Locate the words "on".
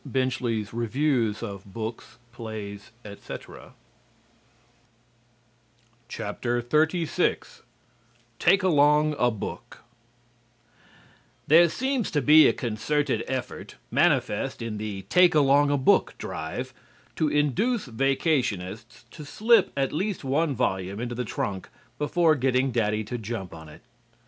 23.53-23.69